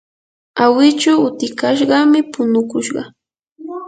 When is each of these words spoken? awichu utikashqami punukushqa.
awichu 0.63 1.11
utikashqami 1.27 2.19
punukushqa. 2.31 3.01